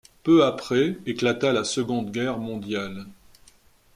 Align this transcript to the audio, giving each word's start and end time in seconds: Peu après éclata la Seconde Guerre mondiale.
Peu 0.23 0.43
après 0.45 0.97
éclata 1.05 1.53
la 1.53 1.63
Seconde 1.63 2.09
Guerre 2.09 2.39
mondiale. 2.39 3.05